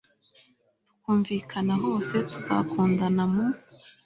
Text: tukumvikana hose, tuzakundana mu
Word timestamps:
tukumvikana 0.85 1.73
hose, 1.83 2.13
tuzakundana 2.29 3.23
mu 3.31 3.45